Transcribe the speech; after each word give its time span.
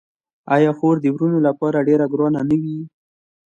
آیا 0.55 0.71
خور 0.77 0.95
د 1.01 1.05
وروڼو 1.15 1.39
لپاره 1.47 1.85
ډیره 1.87 2.05
ګرانه 2.11 2.41
نه 2.49 2.55
وي؟ 2.61 2.77